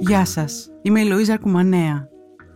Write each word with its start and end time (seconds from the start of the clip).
Γεια 0.00 0.24
σας, 0.24 0.70
είμαι 0.82 1.00
η 1.00 1.04
Λουίζα 1.04 1.32
Αρκουμανέα. 1.32 2.08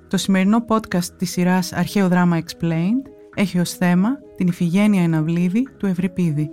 Το 0.09 0.17
σημερινό 0.17 0.65
podcast 0.69 1.05
της 1.05 1.31
σειράς 1.31 1.73
Αρχαίο 1.73 2.09
Δράμα 2.09 2.39
Explained 2.39 3.11
έχει 3.35 3.59
ως 3.59 3.71
θέμα 3.71 4.19
την 4.37 4.47
Ιφηγένεια 4.47 5.03
Εναυλίδη 5.03 5.69
του 5.79 5.87
Ευρυπίδη. 5.87 6.51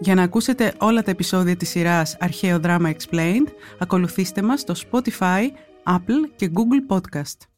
Για 0.00 0.14
να 0.14 0.22
ακούσετε 0.22 0.74
όλα 0.78 1.02
τα 1.02 1.10
επεισόδια 1.10 1.56
της 1.56 1.68
σειράς 1.68 2.16
Αρχαίο 2.20 2.58
Δράμα 2.58 2.90
Explained, 2.92 3.48
ακολουθήστε 3.78 4.42
μας 4.42 4.60
στο 4.60 4.74
Spotify, 4.90 5.42
Apple 5.84 6.30
και 6.36 6.50
Google 6.54 6.96
Podcast. 6.96 7.57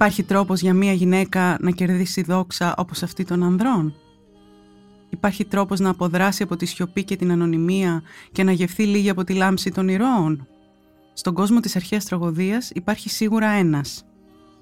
Υπάρχει 0.00 0.22
τρόπος 0.22 0.60
για 0.60 0.74
μία 0.74 0.92
γυναίκα 0.92 1.56
να 1.60 1.70
κερδίσει 1.70 2.22
δόξα 2.22 2.74
όπως 2.76 3.02
αυτή 3.02 3.24
των 3.24 3.42
ανδρών; 3.42 3.94
Υπάρχει 5.08 5.44
τρόπος 5.44 5.80
να 5.80 5.90
αποδράσει 5.90 6.42
από 6.42 6.56
τη 6.56 6.66
σιωπή 6.66 7.04
και 7.04 7.16
την 7.16 7.30
ανωνυμία 7.30 8.02
και 8.32 8.44
να 8.44 8.52
γευθεί 8.52 8.84
λίγη 8.84 9.10
από 9.10 9.24
τη 9.24 9.32
λάμψη 9.34 9.70
των 9.70 9.88
ηρώων; 9.88 10.46
Στον 11.12 11.34
κόσμο 11.34 11.60
της 11.60 11.76
αρχαίας 11.76 12.04
τραγωδίας 12.04 12.70
υπάρχει 12.74 13.08
σίγουρα 13.08 13.48
ένας. 13.48 14.04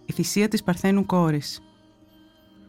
Η 0.04 0.12
θυσία 0.12 0.48
της 0.48 0.62
Παρθένου 0.62 1.06
κόρης. 1.06 1.60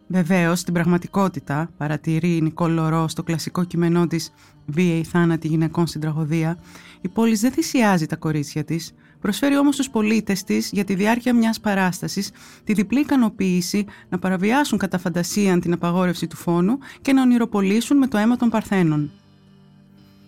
Βεβαίως, 0.07 0.59
στην 0.59 0.73
πραγματικότητα, 0.73 1.69
παρατηρεί 1.77 2.35
η 2.35 2.41
Νικόλ 2.41 2.73
Λορό 2.73 3.07
στο 3.07 3.23
κλασικό 3.23 3.63
κείμενό 3.63 4.07
της 4.07 4.33
Βίαιη 4.65 5.03
θάνατη 5.03 5.47
γυναικών 5.47 5.87
στην 5.87 6.01
τραγωδία, 6.01 6.57
η 7.01 7.07
πόλης 7.07 7.39
δεν 7.39 7.51
θυσιάζει 7.51 8.05
τα 8.05 8.15
κορίτσια 8.15 8.63
της, 8.63 8.93
Προσφέρει 9.21 9.57
όμως 9.57 9.73
στους 9.73 9.89
πολίτες 9.89 10.43
της 10.43 10.69
για 10.71 10.83
τη 10.83 10.95
διάρκεια 10.95 11.33
μιας 11.33 11.59
παράστασης 11.59 12.31
τη 12.63 12.73
διπλή 12.73 12.99
ικανοποίηση 12.99 13.85
να 14.09 14.19
παραβιάσουν 14.19 14.77
κατά 14.77 14.97
φαντασία 14.97 15.59
την 15.59 15.73
απαγόρευση 15.73 16.27
του 16.27 16.35
φόνου 16.35 16.77
και 17.01 17.13
να 17.13 17.21
ονειροπολίσουν 17.21 17.97
με 17.97 18.07
το 18.07 18.17
αίμα 18.17 18.35
των 18.35 18.49
Παρθένων. 18.49 19.11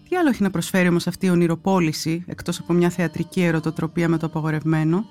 Τι 0.09 0.15
άλλο 0.15 0.29
έχει 0.29 0.43
να 0.43 0.49
προσφέρει 0.49 0.87
όμως 0.87 1.07
αυτή 1.07 1.25
η 1.25 1.29
ονειροπόληση, 1.29 2.23
εκτός 2.27 2.59
από 2.59 2.73
μια 2.73 2.89
θεατρική 2.89 3.41
ερωτοτροπία 3.41 4.09
με 4.09 4.17
το 4.17 4.25
απαγορευμένο, 4.25 5.05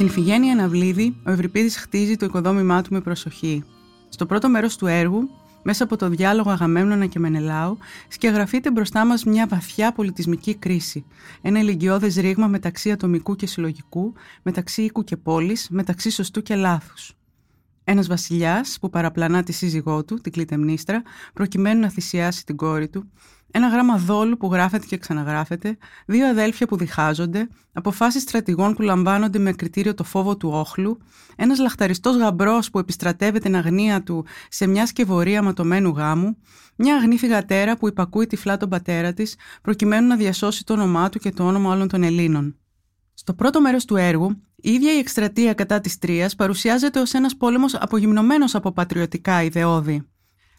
Στην 0.00 0.12
Φιγένεια 0.12 0.52
Αναβλίδη, 0.52 1.16
ο 1.26 1.30
Ευρυπίδης 1.30 1.76
χτίζει 1.76 2.16
το 2.16 2.26
οικοδόμημά 2.26 2.82
του 2.82 2.92
με 2.92 3.00
προσοχή. 3.00 3.64
Στο 4.08 4.26
πρώτο 4.26 4.48
μέρος 4.48 4.76
του 4.76 4.86
έργου, 4.86 5.30
μέσα 5.62 5.84
από 5.84 5.96
το 5.96 6.08
διάλογο 6.08 6.50
Αγαμέμνονα 6.50 7.06
και 7.06 7.18
Μενελάου, 7.18 7.78
σκιαγραφείται 8.08 8.70
μπροστά 8.70 9.04
μας 9.04 9.24
μια 9.24 9.46
βαθιά 9.46 9.92
πολιτισμική 9.92 10.54
κρίση. 10.54 11.04
Ένα 11.42 11.58
ηλικιώδες 11.58 12.16
ρήγμα 12.16 12.46
μεταξύ 12.46 12.90
ατομικού 12.90 13.36
και 13.36 13.46
συλλογικού, 13.46 14.12
μεταξύ 14.42 14.82
οίκου 14.82 15.04
και 15.04 15.16
πόλης, 15.16 15.68
μεταξύ 15.70 16.10
σωστού 16.10 16.42
και 16.42 16.54
λάθους. 16.54 17.12
Ένας 17.84 18.06
βασιλιάς 18.06 18.78
που 18.80 18.90
παραπλανά 18.90 19.42
τη 19.42 19.52
σύζυγό 19.52 20.04
του, 20.04 20.14
την 20.14 20.32
Κλητεμνίστρα, 20.32 21.02
προκειμένου 21.32 21.80
να 21.80 21.88
θυσιάσει 21.88 22.44
την 22.44 22.56
κόρη 22.56 22.88
του, 22.88 23.10
ένα 23.50 23.68
γράμμα 23.68 23.96
δόλου 23.96 24.36
που 24.36 24.52
γράφεται 24.52 24.86
και 24.86 24.96
ξαναγράφεται, 24.96 25.76
δύο 26.06 26.26
αδέλφια 26.28 26.66
που 26.66 26.76
διχάζονται, 26.76 27.48
αποφάσεις 27.72 28.22
στρατηγών 28.22 28.74
που 28.74 28.82
λαμβάνονται 28.82 29.38
με 29.38 29.52
κριτήριο 29.52 29.94
το 29.94 30.04
φόβο 30.04 30.36
του 30.36 30.48
όχλου, 30.52 30.98
ένας 31.36 31.58
λαχταριστός 31.58 32.16
γαμπρός 32.16 32.70
που 32.70 32.78
επιστρατεύεται 32.78 33.38
την 33.38 33.56
αγνία 33.56 34.02
του 34.02 34.26
σε 34.48 34.66
μια 34.66 34.86
σκευωρία 34.86 35.42
ματωμένου 35.42 35.90
γάμου, 35.90 36.36
μια 36.76 36.96
αγνή 36.96 37.18
φυγατέρα 37.18 37.76
που 37.76 37.88
υπακούει 37.88 38.26
τυφλά 38.26 38.56
τον 38.56 38.68
πατέρα 38.68 39.12
της 39.12 39.36
προκειμένου 39.62 40.06
να 40.06 40.16
διασώσει 40.16 40.64
το 40.64 40.72
όνομά 40.72 41.08
του 41.08 41.18
και 41.18 41.30
το 41.30 41.46
όνομα 41.46 41.70
όλων 41.70 41.88
των 41.88 42.02
Ελλήνων. 42.02 42.54
Στο 43.14 43.34
πρώτο 43.34 43.60
μέρος 43.60 43.84
του 43.84 43.96
έργου, 43.96 44.42
η 44.56 44.70
ίδια 44.70 44.94
η 44.94 44.98
εκστρατεία 44.98 45.54
κατά 45.54 45.80
της 45.80 45.98
Τρίας 45.98 46.34
παρουσιάζεται 46.34 47.00
ως 47.00 47.12
ένας 47.12 47.36
πόλεμος 47.36 47.74
απογυμνωμένος 47.74 48.54
από 48.54 48.72
πατριωτικά 48.72 49.42
ιδεώδη. 49.42 50.02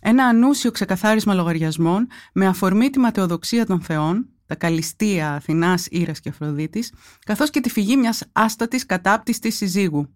Ένα 0.04 0.26
ανούσιο 0.26 0.72
ξεκαθάρισμα 0.72 1.34
λογαριασμών 1.34 2.08
με 2.34 2.48
αφορμή 2.48 2.90
τη 2.90 3.00
ματαιοδοξία 3.00 3.66
των 3.66 3.82
θεών, 3.82 4.30
τα 4.46 4.56
καλυστία 4.56 5.34
Αθηνάς, 5.34 5.88
Ήρας 5.90 6.20
και 6.20 6.30
Αφροδίτης, 6.30 6.94
καθώς 7.26 7.50
και 7.50 7.60
τη 7.60 7.70
φυγή 7.70 7.98
μιας 7.98 8.24
άστατης 8.32 8.86
κατάπτυστης 8.86 9.56
συζύγου. 9.56 10.16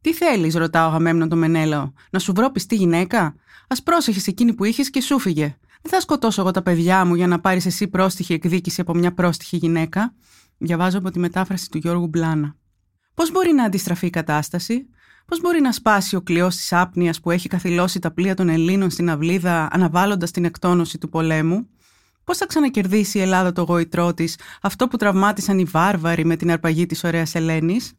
«Τι 0.00 0.12
θέλεις», 0.14 0.54
ρωτά 0.54 0.84
ο 0.84 0.88
Αγαμέμνον 0.88 1.28
το 1.28 1.36
Μενέλαο, 1.36 1.92
«να 2.10 2.18
σου 2.18 2.32
βρω 2.32 2.50
πιστή 2.50 2.74
γυναίκα; 2.74 3.34
Ας 3.68 3.82
πρόσεχες 3.82 4.26
εκείνη 4.26 4.54
που 4.54 4.64
είχες 4.64 4.90
και 4.90 5.00
σου 5.00 5.18
φύγε. 5.18 5.56
Δεν 5.82 5.92
θα 5.92 6.00
σκοτώσω 6.00 6.40
εγώ 6.40 6.50
τα 6.50 6.62
παιδιά 6.62 7.04
μου 7.04 7.14
για 7.14 7.26
να 7.26 7.40
πάρεις 7.40 7.66
εσύ 7.66 7.88
πρόστιχη 7.88 8.32
εκδίκηση 8.32 8.80
από 8.80 8.94
μια 8.94 9.12
πρόστιχη 9.12 9.56
γυναίκα». 9.56 10.14
Διαβάζω 10.58 10.98
από 10.98 11.10
τη 11.10 11.18
μετάφραση 11.18 11.70
του 11.70 11.78
Γιώργου 11.78 12.06
Μπλάνα. 12.06 12.56
Πώς 13.14 13.30
μπορεί 13.30 13.52
να 13.52 13.64
αντιστραφεί 13.64 14.06
η 14.06 14.10
κατάσταση, 14.10 14.86
Πώς 15.26 15.40
μπορεί 15.40 15.60
να 15.60 15.72
σπάσει 15.72 16.16
ο 16.16 16.20
κλειός 16.20 16.56
της 16.56 16.72
άπνοιας 16.72 17.20
που 17.20 17.30
έχει 17.30 17.48
καθυλώσει 17.48 17.98
τα 17.98 18.10
πλοία 18.10 18.34
των 18.34 18.48
Ελλήνων 18.48 18.90
στην 18.90 19.10
αυλίδα, 19.10 19.68
αναβάλλοντας 19.70 20.30
την 20.30 20.44
εκτόνωση 20.44 20.98
του 20.98 21.08
πολέμου, 21.08 21.68
Πώς 22.26 22.38
θα 22.38 22.46
ξανακερδίσει 22.46 23.18
η 23.18 23.20
Ελλάδα 23.20 23.52
το 23.52 23.62
γοητρό 23.62 24.14
της, 24.14 24.38
αυτό 24.62 24.88
που 24.88 24.96
τραυμάτισαν 24.96 25.58
οι 25.58 25.64
βάρβαροι 25.64 26.24
με 26.24 26.36
την 26.36 26.50
αρπαγή 26.50 26.86
της 26.86 27.04
ωραίας 27.04 27.34
Ελένης, 27.34 27.92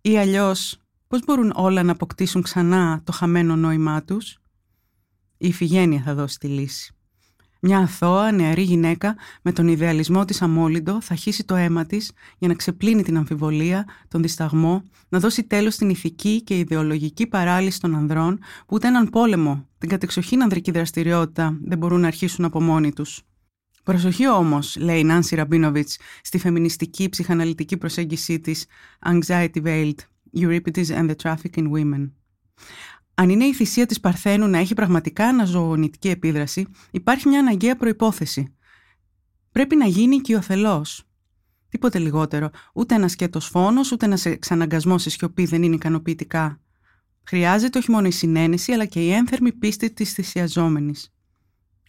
ή 0.00 0.18
αλλιώς 0.18 0.78
πώς 1.08 1.24
μπορούν 1.24 1.52
όλα 1.54 1.82
να 1.82 1.92
αποκτήσουν 1.92 2.42
ξανά 2.42 3.00
το 3.04 3.12
χαμένο 3.12 3.56
νόημά 3.56 4.02
τους; 4.02 4.38
Η 5.36 5.48
Ιφηγένεια 5.48 6.02
θα 6.02 6.14
δώσει 6.14 6.38
τη 6.38 6.46
λύση. 6.46 6.93
Μια 7.66 7.78
αθώα, 7.78 8.32
νεαρή 8.32 8.62
γυναίκα 8.62 9.16
με 9.42 9.52
τον 9.52 9.68
ιδεαλισμό 9.68 10.24
της 10.24 10.42
αμόλυντο 10.42 11.00
θα 11.00 11.14
χύσει 11.14 11.44
το 11.44 11.54
αίμα 11.54 11.86
της 11.86 12.12
για 12.38 12.48
να 12.48 12.54
ξεπλύνει 12.54 13.02
την 13.02 13.16
αμφιβολία, 13.16 13.84
τον 14.08 14.22
δισταγμό, 14.22 14.82
να 15.08 15.18
δώσει 15.18 15.44
τέλος 15.44 15.74
στην 15.74 15.90
ηθική 15.90 16.42
και 16.42 16.58
ιδεολογική 16.58 17.26
παράλυση 17.26 17.80
των 17.80 17.94
ανδρών 17.94 18.38
που 18.38 18.74
ούτε 18.74 18.88
έναν 18.88 19.10
πόλεμο, 19.10 19.68
την 19.78 19.88
κατεξοχήν 19.88 20.42
ανδρική 20.42 20.70
δραστηριότητα 20.70 21.58
δεν 21.64 21.78
μπορούν 21.78 22.00
να 22.00 22.06
αρχίσουν 22.06 22.44
από 22.44 22.60
μόνοι 22.60 22.92
τους. 22.92 23.22
Προσοχή 23.82 24.28
όμως, 24.28 24.76
λέει 24.76 24.98
η 24.98 25.04
Νάνση 25.04 25.34
Ραμπίνοβιτς 25.34 25.98
στη 26.22 26.38
φεμινιστική 26.38 27.08
ψυχαναλυτική 27.08 27.76
προσέγγιση 27.76 28.40
της 28.40 28.66
Anxiety 29.06 29.62
Veiled, 29.64 29.98
Euripides 30.38 30.88
and 30.88 31.10
the 31.10 31.16
Traffic 31.22 31.56
in 31.56 31.70
Women. 31.70 32.10
Αν 33.14 33.28
είναι 33.28 33.44
η 33.44 33.54
θυσία 33.54 33.86
της 33.86 34.00
Παρθένου 34.00 34.46
να 34.46 34.58
έχει 34.58 34.74
πραγματικά 34.74 35.26
αναζωογονητική 35.26 36.08
επίδραση, 36.08 36.66
υπάρχει 36.90 37.28
μια 37.28 37.38
αναγκαία 37.38 37.76
προϋπόθεση. 37.76 38.54
Πρέπει 39.52 39.76
να 39.76 39.86
γίνει 39.86 40.16
οικειοθελώς. 40.16 41.04
Τίποτε 41.68 41.98
λιγότερο. 41.98 42.50
Ούτε 42.74 42.94
ένας 42.94 43.12
σκέτος 43.12 43.46
φόνος, 43.46 43.92
ούτε 43.92 44.06
ένας 44.06 44.24
εξαναγκασμός 44.24 45.02
σε 45.02 45.10
σιωπή 45.10 45.44
δεν 45.44 45.62
είναι 45.62 45.74
ικανοποιητικά. 45.74 46.60
Χρειάζεται 47.22 47.78
όχι 47.78 47.90
μόνο 47.90 48.06
η 48.06 48.10
συνένεση, 48.10 48.72
αλλά 48.72 48.84
και 48.84 49.00
η 49.00 49.10
ένθερμη 49.10 49.52
πίστη 49.52 49.92
της 49.92 50.12
θυσιαζόμενης. 50.12 51.14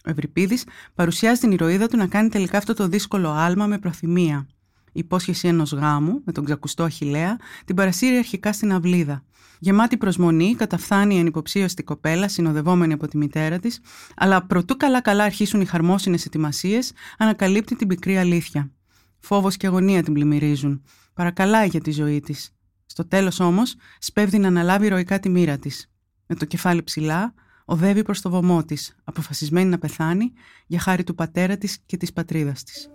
Ο 0.06 0.10
Ευρυπίδης 0.10 0.64
παρουσιάζει 0.94 1.40
την 1.40 1.50
ηρωίδα 1.52 1.88
του 1.88 1.96
να 1.96 2.06
κάνει 2.06 2.28
τελικά 2.28 2.58
αυτό 2.58 2.74
το 2.74 2.88
δύσκολο 2.88 3.30
άλμα 3.30 3.66
με 3.66 3.78
προθυμία 3.78 4.46
η 4.50 4.55
υπόσχεση 4.96 5.48
ενός 5.48 5.72
γάμου 5.72 6.22
με 6.24 6.32
τον 6.32 6.44
ξακουστό 6.44 6.82
Αχηλέα 6.82 7.36
την 7.64 7.76
παρασύρει 7.76 8.16
αρχικά 8.16 8.52
στην 8.52 8.72
αυλίδα. 8.72 9.24
Γεμάτη 9.58 9.96
προσμονή, 9.96 10.54
καταφθάνει 10.54 11.16
η 11.16 11.20
ανυποψίωστη 11.20 11.82
κοπέλα, 11.82 12.28
συνοδευόμενη 12.28 12.92
από 12.92 13.08
τη 13.08 13.16
μητέρα 13.16 13.58
της, 13.58 13.80
αλλά 14.16 14.46
προτού 14.46 14.76
καλά-καλά 14.76 15.24
αρχίσουν 15.24 15.60
οι 15.60 15.64
χαρμόσυνες 15.64 16.26
ετοιμασίες, 16.26 16.92
ανακαλύπτει 17.18 17.76
την 17.76 17.88
πικρή 17.88 18.18
αλήθεια. 18.18 18.70
Φόβος 19.18 19.56
και 19.56 19.66
αγωνία 19.66 20.02
την 20.02 20.12
πλημμυρίζουν. 20.12 20.82
Παρακαλάει 21.14 21.68
για 21.68 21.80
τη 21.80 21.90
ζωή 21.90 22.20
της. 22.20 22.50
Στο 22.86 23.06
τέλος 23.08 23.40
όμως, 23.40 23.76
σπέβδει 23.98 24.38
να 24.38 24.48
αναλάβει 24.48 24.86
ηρωικά 24.86 25.20
τη 25.20 25.28
μοίρα 25.28 25.58
της. 25.58 25.90
Με 26.26 26.34
το 26.34 26.44
κεφάλι 26.44 26.82
ψηλά, 26.82 27.34
οδεύει 27.64 28.02
προς 28.02 28.20
το 28.20 28.30
βωμό 28.30 28.64
της, 28.64 28.96
αποφασισμένη 29.04 29.68
να 29.68 29.78
πεθάνει 29.78 30.32
για 30.66 30.78
χάρη 30.78 31.04
του 31.04 31.14
πατέρα 31.14 31.56
της 31.56 31.78
και 31.86 31.96
της 31.96 32.12
πατρίδας 32.12 32.62
της. 32.62 32.90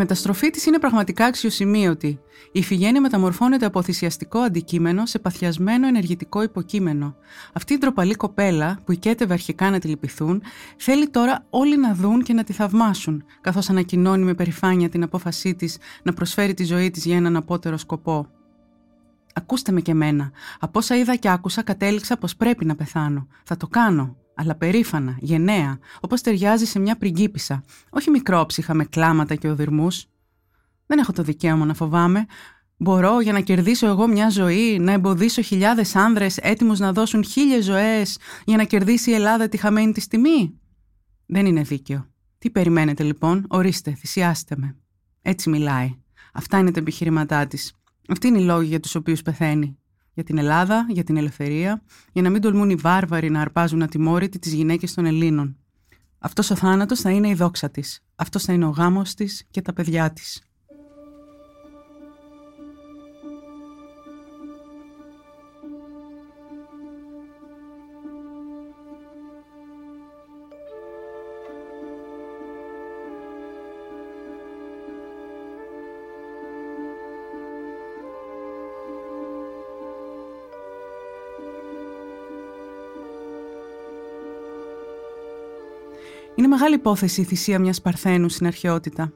Μεταστροφή 0.00 0.50
της 0.50 0.66
είναι 0.66 0.78
πραγματικά 0.78 1.24
αξιοσημείωτη. 1.24 2.08
Η 2.52 2.58
Ιφηγένεια 2.58 3.00
μεταμορφώνεται 3.00 3.66
από 3.66 3.82
θυσιαστικό 3.82 4.38
αντικείμενο 4.38 5.06
σε 5.06 5.18
παθιασμένο 5.18 5.86
ενεργητικό 5.86 6.42
υποκείμενο. 6.42 7.16
Αυτή 7.52 7.74
η 7.74 7.78
ντροπαλή 7.78 8.14
κοπέλα, 8.14 8.78
που 8.84 8.92
οικέτευε 8.92 9.32
αρχικά 9.32 9.70
να 9.70 9.78
τη 9.78 9.88
λυπηθούν, 9.88 10.42
θέλει 10.76 11.08
τώρα 11.08 11.46
όλοι 11.50 11.76
να 11.76 11.94
δουν 11.94 12.22
και 12.22 12.32
να 12.32 12.44
τη 12.44 12.52
θαυμάσουν, 12.52 13.24
καθώς 13.40 13.70
ανακοινώνει 13.70 14.24
με 14.24 14.34
περηφάνεια 14.34 14.88
την 14.88 15.02
απόφασή 15.02 15.54
της 15.54 15.78
να 16.02 16.12
προσφέρει 16.12 16.54
τη 16.54 16.64
ζωή 16.64 16.90
της 16.90 17.04
για 17.04 17.16
έναν 17.16 17.36
απότερο 17.36 17.76
σκοπό. 17.76 18.26
Ακούστε 19.34 19.72
με 19.72 19.80
και 19.80 19.90
εμένα. 19.90 20.30
Από 20.60 20.78
όσα 20.78 20.96
είδα 20.96 21.16
και 21.16 21.30
άκουσα, 21.30 21.62
κατέληξα 21.62 22.16
πως 22.16 22.36
πρέπει 22.36 22.64
να 22.64 22.74
πεθάνω. 22.74 23.26
Θα 23.44 23.56
το 23.56 23.66
κάνω 23.66 24.16
αλλά 24.34 24.54
περήφανα, 24.54 25.16
γενναία, 25.20 25.78
όπως 26.00 26.20
ταιριάζει 26.20 26.64
σε 26.64 26.78
μια 26.78 26.96
πριγκίπισσα, 26.96 27.64
όχι 27.90 28.10
μικρόψυχα 28.10 28.74
με 28.74 28.84
κλάματα 28.84 29.34
και 29.34 29.48
οδυρμούς. 29.48 30.06
Δεν 30.86 30.98
έχω 30.98 31.12
το 31.12 31.22
δικαίωμα 31.22 31.64
να 31.64 31.74
φοβάμαι. 31.74 32.26
Μπορώ 32.76 33.20
για 33.20 33.32
να 33.32 33.40
κερδίσω 33.40 33.86
εγώ 33.86 34.06
μια 34.06 34.28
ζωή, 34.28 34.78
να 34.78 34.92
εμποδίσω 34.92 35.42
χιλιάδες 35.42 35.96
άνδρες 35.96 36.36
έτοιμους 36.36 36.78
να 36.78 36.92
δώσουν 36.92 37.24
χίλιες 37.24 37.64
ζωές 37.64 38.18
για 38.44 38.56
να 38.56 38.64
κερδίσει 38.64 39.10
η 39.10 39.14
Ελλάδα 39.14 39.48
τη 39.48 39.56
χαμένη 39.56 39.92
της 39.92 40.06
τιμή. 40.06 40.60
Δεν 41.26 41.46
είναι 41.46 41.62
δίκαιο. 41.62 42.06
Τι 42.38 42.50
περιμένετε 42.50 43.02
λοιπόν, 43.02 43.46
ορίστε, 43.48 43.94
θυσιάστε 43.94 44.54
με. 44.58 44.76
Έτσι 45.22 45.50
μιλάει. 45.50 45.94
Αυτά 46.32 46.58
είναι 46.58 46.70
τα 46.70 46.80
επιχειρηματά 46.80 47.46
της. 47.46 47.72
Αυτή 48.08 48.26
είναι 48.26 48.38
η 48.38 48.44
λόγη 48.44 48.68
για 48.68 48.80
τους 48.80 48.94
οποίους 48.94 49.22
πεθαίνει 49.22 49.79
για 50.14 50.24
την 50.24 50.38
Ελλάδα, 50.38 50.86
για 50.88 51.04
την 51.04 51.16
ελευθερία, 51.16 51.82
για 52.12 52.22
να 52.22 52.30
μην 52.30 52.40
τολμούν 52.40 52.70
οι 52.70 52.74
βάρβαροι 52.74 53.30
να 53.30 53.40
αρπάζουν 53.40 53.82
ατιμόρυτοι 53.82 54.38
τις 54.38 54.52
γυναίκες 54.52 54.94
των 54.94 55.04
Ελλήνων. 55.04 55.56
Αυτός 56.18 56.50
ο 56.50 56.54
θάνατος 56.54 57.00
θα 57.00 57.10
είναι 57.10 57.28
η 57.28 57.34
δόξα 57.34 57.70
της. 57.70 58.00
Αυτός 58.14 58.44
θα 58.44 58.52
είναι 58.52 58.64
ο 58.64 58.68
γάμος 58.70 59.14
της 59.14 59.44
και 59.50 59.62
τα 59.62 59.72
παιδιά 59.72 60.12
της. 60.12 60.42
Είναι 86.34 86.48
μεγάλη 86.48 86.74
υπόθεση 86.74 87.20
η 87.20 87.24
θυσία 87.24 87.58
μιας 87.58 87.80
Παρθένου 87.80 88.28
στην 88.28 88.46
αρχαιότητα. 88.46 89.12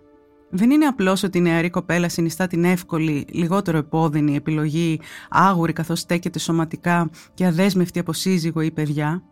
Δεν 0.51 0.71
είναι 0.71 0.87
απλώς 0.87 1.23
ότι 1.23 1.39
η 1.39 1.41
νεαρή 1.41 1.71
κοπέλα 1.71 2.09
συνιστά 2.09 2.47
την 2.47 2.65
εύκολη, 2.65 3.27
λιγότερο 3.31 3.79
επώδυνη 3.79 4.37
επιλογή, 4.37 5.01
άγουρη 5.31 5.73
καθώς 5.73 6.01
στέκεται 6.01 6.39
σωματικά 6.39 7.11
και 7.35 7.47
αδέσμευτη 7.47 7.99
από 7.99 8.13
σύζυγο 8.13 8.61
ή 8.61 8.71
παιδιά. 8.71 9.23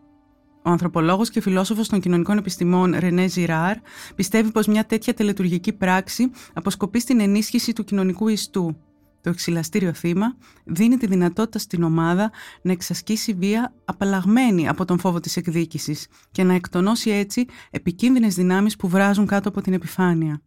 Ο 0.64 0.70
ανθρωπολόγος 0.70 1.30
και 1.30 1.40
φιλόσοφος 1.40 1.88
των 1.88 2.00
κοινωνικών 2.00 2.38
επιστημών 2.38 2.94
Ρενέ 2.98 3.26
Ζιράρ 3.26 3.76
πιστεύει 4.14 4.50
πως 4.52 4.66
μια 4.66 4.84
τέτοια 4.84 5.14
τελετουργική 5.14 5.72
πράξη 5.72 6.30
αποσκοπεί 6.52 7.00
στην 7.00 7.20
ενίσχυση 7.20 7.72
του 7.72 7.84
κοινωνικού 7.84 8.28
ιστού, 8.28 8.76
το 9.22 9.30
εξυλαστήριο 9.30 9.92
θύμα 9.92 10.36
δίνει 10.64 10.96
τη 10.96 11.06
δυνατότητα 11.06 11.58
στην 11.58 11.82
ομάδα 11.82 12.32
να 12.62 12.72
εξασκήσει 12.72 13.32
βία 13.34 13.74
απαλλαγμένη 13.84 14.68
από 14.68 14.84
τον 14.84 14.98
φόβο 14.98 15.20
της 15.20 15.36
εκδίκησης 15.36 16.06
και 16.30 16.42
να 16.42 16.54
εκτονώσει 16.54 17.10
έτσι 17.10 17.46
επικίνδυνες 17.70 18.34
δυνάμεις 18.34 18.76
που 18.76 18.88
βράζουν 18.88 19.26
κάτω 19.26 19.48
από 19.48 19.60
την 19.60 19.72
επιφάνεια. 19.72 20.42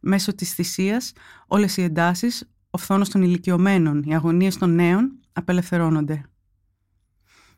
Μέσω 0.00 0.34
της 0.34 0.52
θυσίας 0.52 1.12
όλες 1.46 1.76
οι 1.76 1.82
εντάσεις, 1.82 2.50
ο 2.70 2.78
φθόνος 2.78 3.08
των 3.08 3.22
ηλικιωμένων, 3.22 4.02
οι 4.02 4.14
αγωνίες 4.14 4.56
των 4.56 4.74
νέων 4.74 5.18
απελευθερώνονται. 5.32 6.24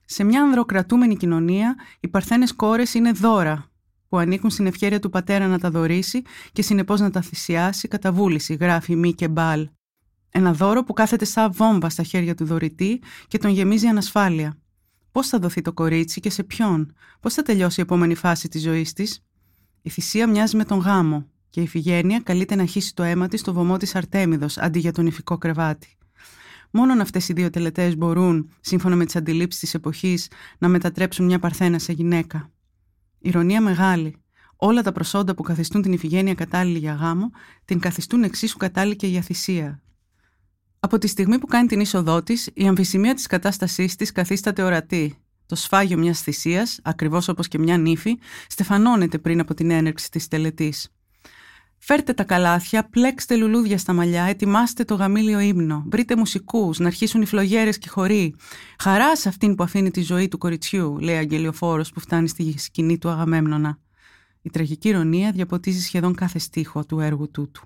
Σε 0.05 0.25
μια 0.25 0.43
ανδροκρατούμενη 0.43 1.17
κοινωνία, 1.17 1.77
οι 2.01 2.09
παρθένες 2.09 2.53
κόρες 2.55 2.95
είναι 2.95 3.13
δώρα 3.13 3.71
που 4.09 4.19
ανήκουν 4.19 4.51
στην 4.51 4.67
ευχαίρεια 4.67 4.99
του 4.99 5.11
πατέρα 5.11 5.47
να 5.47 5.59
τα 5.59 5.71
δωρήσει 5.71 6.23
και 6.53 6.63
συνεπώς 6.63 7.01
να 7.01 7.11
τα 7.11 7.21
θυσιάσει 7.21 7.89
κατά 7.89 8.13
βούληση, 8.13 8.55
γράφει 8.55 8.97
Μη 8.97 9.15
και 9.15 9.29
Μπάλ. 9.29 9.69
Ένα 10.35 10.53
δώρο 10.53 10.85
που 10.85 10.93
κάθεται 10.93 11.25
σαν 11.25 11.53
βόμβα 11.53 11.89
στα 11.89 12.03
χέρια 12.03 12.35
του 12.35 12.45
δωρητή 12.45 13.03
και 13.29 13.39
τον 13.39 13.51
γεμίζει 13.51 13.87
ανασφάλεια. 13.87 14.59
Πώς 15.13 15.29
θα 15.29 15.39
δοθεί 15.39 15.63
το 15.63 15.73
κορίτσι 15.73 16.21
και 16.21 16.31
σε 16.31 16.43
ποιον, 16.43 16.95
πώς 17.21 17.35
θα 17.35 17.43
τελειώσει 17.43 17.81
η 17.81 17.83
επόμενη 17.83 18.15
φάση 18.15 18.49
της 18.49 18.63
ζωής 18.63 18.93
της; 18.93 19.25
Η 19.83 19.91
θυσία 19.91 20.29
μοιάζει 20.29 20.57
με 20.57 20.65
τον 20.65 20.79
γάμο 20.79 21.27
και 21.51 21.61
η 21.61 21.67
Φιγένεια 21.67 22.21
καλείται 22.21 22.55
να 22.55 22.65
χύσει 22.65 22.95
το 22.95 23.03
αίμα 23.03 23.29
της 23.29 23.41
στο 23.41 23.53
βωμό 23.53 23.77
της 23.77 23.95
Αρτέμιδος 23.95 24.59
αντί 24.59 24.79
για 24.79 24.93
τον 24.93 25.07
ηφικό 25.07 25.39
κρεβάτι. 25.39 25.97
Μόνον 26.71 27.01
αυτές 27.01 27.29
οι 27.29 27.33
δύο 27.33 27.51
τελετές 27.51 27.97
μπορούν, 27.97 28.51
σύμφωνα 28.61 28.97
με 28.97 29.05
τις 29.05 29.17
αντιλήψεις 29.17 29.61
της 29.61 29.75
εποχής, 29.75 30.29
να 30.59 30.69
μετατρέψουν 30.69 31.25
μια 31.25 31.39
παρθένα 31.39 31.79
σε 31.79 31.93
γυναίκα. 31.93 32.51
Ηρωνία 33.19 33.61
μεγάλη. 33.61 34.17
Όλα 34.57 34.83
τα 34.83 34.93
προσόντα 34.93 35.35
που 35.35 35.43
καθιστούν 35.43 35.83
την 35.83 35.93
Ιφηγένεια 35.93 36.35
κατάλληλη 36.35 36.79
για 36.79 36.93
γάμο, 36.93 37.31
την 37.65 37.79
καθιστούν 37.79 38.23
εξίσου 38.23 38.57
κατάλληλη 38.57 38.97
και 38.97 39.07
για 39.07 39.21
θυσία, 39.21 39.83
από 40.85 40.99
τη 40.99 41.07
στιγμή 41.07 41.39
που 41.39 41.47
κάνει 41.47 41.67
την 41.67 41.81
είσοδό 41.81 42.23
της, 42.23 42.51
η 42.55 42.67
αμφισημία 42.67 43.15
της 43.15 43.27
κατάστασής 43.27 43.97
της 43.97 44.13
καθίσταται 44.13 44.63
ορατή. 44.63 45.19
Το 45.47 45.55
σφάγιο 45.55 45.99
μιας 45.99 46.21
θυσίας, 46.21 46.81
ακριβώς 46.83 47.29
όπως 47.29 47.49
και 47.49 47.59
μια 47.59 47.79
νύφη, 47.79 48.19
στεφανώνεται 48.49 49.19
πριν 49.19 49.41
από 49.41 49.55
την 49.55 49.71
έναρξη 49.71 50.11
της 50.11 50.29
τελετής. 50.29 50.89
Φέρτε 51.79 52.13
τα 52.13 52.25
καλάθια, 52.25 52.89
πλέξτε 52.89 53.37
λουλούδια 53.37 53.79
στα 53.79 53.93
μαλλιά, 53.93 54.23
ετοιμάστε 54.23 54.85
το 54.85 54.95
γαμήλιο 54.95 55.41
ύμνο, 55.41 55.85
βρείτε 55.91 56.17
μουσικούς, 56.17 56.79
να 56.79 56.87
αρχίσουν 56.87 57.23
οι 57.23 57.27
φλογέρες 57.27 57.79
και 57.79 57.87
οι 57.89 57.93
χωροί. 57.93 58.35
Χαρά 58.79 59.17
σε 59.17 59.29
αυτήν 59.29 59.55
που 59.55 59.63
αφήνει 59.63 59.91
τη 59.91 60.03
ζωή 60.03 60.29
του 60.29 60.39
κοριτσιού, 60.39 60.99
λέει 60.99 61.17
αγγελιοφόρος 61.17 61.91
που 61.91 62.01
φτάνει 62.01 62.29
στη 62.29 62.59
σκηνή 62.59 62.99
του 62.99 63.09
Αγαμέμνονα. 63.09 63.79
Η 64.43 64.51
τραγική 64.51 64.89
ηρωνία 64.89 65.33
διαποτίζει 65.33 65.81
σχεδόν 65.81 66.15
κάθε 66.15 66.39
στίχο 66.39 66.85
του 66.85 67.01
έργου 67.01 67.31
τούτου. 67.31 67.63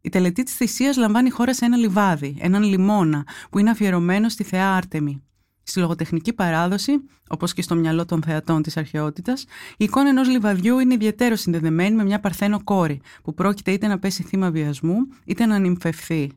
Η 0.00 0.08
τελετή 0.08 0.42
της 0.42 0.54
θυσίας 0.54 0.96
λαμβάνει 0.96 1.30
χώρα 1.30 1.54
σε 1.54 1.64
ένα 1.64 1.76
λιβάδι, 1.76 2.36
έναν 2.40 2.62
λιμόνα, 2.62 3.26
που 3.50 3.58
είναι 3.58 3.70
αφιερωμένο 3.70 4.28
στη 4.28 4.44
θεά 4.44 4.74
Άρτεμη. 4.74 5.22
Στη 5.62 5.80
λογοτεχνική 5.80 6.32
παράδοση, 6.32 6.92
όπως 7.28 7.52
και 7.52 7.62
στο 7.62 7.74
μυαλό 7.74 8.04
των 8.04 8.22
θεατών 8.22 8.62
της 8.62 8.76
αρχαιότητας, 8.76 9.42
η 9.76 9.84
εικόνα 9.84 10.08
ενός 10.08 10.28
λιβαδιού 10.28 10.78
είναι 10.78 10.94
ιδιαίτερο 10.94 11.36
συνδεδεμένη 11.36 11.96
με 11.96 12.04
μια 12.04 12.20
παρθένο 12.20 12.62
κόρη, 12.64 13.00
που 13.22 13.34
πρόκειται 13.34 13.72
είτε 13.72 13.86
να 13.86 13.98
πέσει 13.98 14.22
θύμα 14.22 14.50
βιασμού, 14.50 14.96
είτε 15.24 15.46
να 15.46 15.58
νυμφευθεί. 15.58 16.32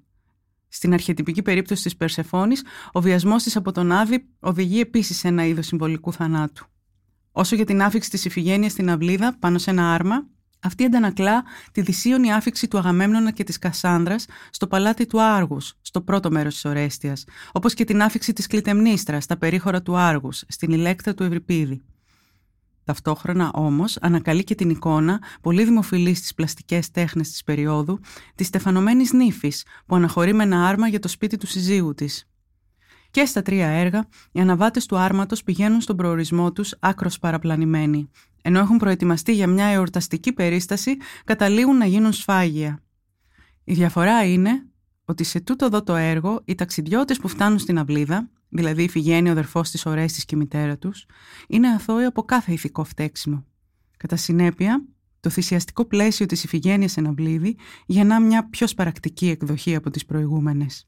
Στην 0.67 0.93
αρχιετυπική 0.93 1.41
περίπτωση 1.41 1.83
της 1.83 1.95
Περσεφόνη, 1.95 2.55
ο 2.91 3.01
βιασμός 3.01 3.43
της 3.43 3.55
από 3.55 3.71
τον 3.71 3.91
Άδη 3.91 4.25
οδηγεί 4.39 4.79
επίσης 4.79 5.17
σε 5.17 5.27
ένα 5.27 5.45
είδος 5.45 5.65
συμβολικού 5.65 6.13
θανάτου. 6.13 6.65
Όσο 7.31 7.55
για 7.55 7.65
την 7.65 7.81
άφηξη 7.81 8.09
της 8.09 8.25
Ιφηγένειας 8.25 8.71
στην 8.71 8.89
αυλίδα 8.89 9.35
πάνω 9.39 9.57
σε 9.57 9.71
ένα 9.71 9.93
άρμα, 9.93 10.27
αυτή 10.63 10.83
αντανακλά 10.83 11.43
τη 11.71 11.81
δυσίωνη 11.81 12.33
άφηξη 12.33 12.67
του 12.67 12.77
Αγαμέμνονα 12.77 13.31
και 13.31 13.43
της 13.43 13.59
Κασάνδρας 13.59 14.25
στο 14.49 14.67
παλάτι 14.67 15.05
του 15.05 15.21
Άργους, 15.21 15.73
στο 15.81 16.01
πρώτο 16.01 16.31
μέρος 16.31 16.53
της 16.53 16.65
Ορέστιας, 16.65 17.23
όπως 17.51 17.73
και 17.73 17.83
την 17.83 18.01
άφηξη 18.01 18.33
της 18.33 18.47
Κλητεμνίστρας 18.47 19.23
στα 19.23 19.37
περίχωρα 19.37 19.81
του 19.81 19.97
Άργους, 19.97 20.43
στην 20.47 20.71
ηλέκτρα 20.71 21.13
του 21.13 21.23
Ευρυπίδη. 21.23 21.81
Ταυτόχρονα 22.83 23.51
όμως 23.53 23.97
ανακαλεί 24.01 24.43
και 24.43 24.55
την 24.55 24.69
εικόνα, 24.69 25.21
πολύ 25.41 25.63
δημοφιλής 25.63 26.17
στις 26.17 26.33
πλαστικές 26.33 26.91
τέχνες 26.91 27.29
της 27.29 27.43
περίοδου, 27.43 27.99
της 28.35 28.47
στεφανωμένης 28.47 29.13
νύφης 29.13 29.65
που 29.85 29.95
αναχωρεί 29.95 30.33
με 30.33 30.43
ένα 30.43 30.67
άρμα 30.67 30.87
για 30.87 30.99
το 30.99 31.07
σπίτι 31.07 31.37
του 31.37 31.47
συζύγου 31.47 31.93
της. 31.93 32.27
Και 33.13 33.25
στα 33.25 33.41
τρία 33.41 33.67
έργα, 33.67 34.07
οι 34.31 34.39
αναβάτες 34.39 34.85
του 34.85 34.97
άρματος 34.97 35.43
πηγαίνουν 35.43 35.81
στον 35.81 35.95
προορισμό 35.95 36.51
τους 36.51 36.75
άκρος 36.79 37.19
παραπλανημένοι, 37.19 38.09
ενώ 38.41 38.59
έχουν 38.59 38.77
προετοιμαστεί 38.77 39.33
για 39.33 39.47
μια 39.47 39.65
εορταστική 39.65 40.33
περίσταση, 40.33 40.97
καταλήγουν 41.23 41.77
να 41.77 41.85
γίνουν 41.85 42.13
σφάγια. 42.13 42.79
Η 43.63 43.73
διαφορά 43.73 44.25
είναι 44.25 44.65
ότι 45.05 45.23
σε 45.23 45.39
τούτο 45.39 45.65
εδώ 45.65 45.83
το 45.83 45.95
έργο 45.95 46.41
οι 46.45 46.55
ταξιδιώτες 46.55 47.19
που 47.19 47.27
φτάνουν 47.27 47.59
στην 47.59 47.77
αυλίδα, 47.77 48.29
δηλαδή 48.49 48.83
η 48.83 48.89
Φιγένη, 48.89 49.29
ο 49.29 49.31
αδερφός 49.31 49.69
της 49.69 49.85
Ορέστης 49.85 50.25
και 50.25 50.35
η 50.35 50.37
μητέρα 50.37 50.77
τους, 50.77 51.05
είναι 51.47 51.67
αθώοι 51.67 52.03
από 52.03 52.23
κάθε 52.23 52.51
ηθικό 52.51 52.83
φταίξιμο. 52.83 53.45
Κατά 53.97 54.15
συνέπεια, 54.15 54.85
το 55.19 55.29
θυσιαστικό 55.29 55.85
πλαίσιο 55.85 56.25
της 56.25 56.43
Ιφηγένειας 56.43 56.97
εν 56.97 57.07
αυλίδη 57.07 57.57
γεννά 57.85 58.21
μια 58.21 58.49
πιο 58.49 58.67
σπαρακτική 58.67 59.29
εκδοχή 59.29 59.75
από 59.75 59.89
τις 59.89 60.05
προηγούμενες. 60.05 60.87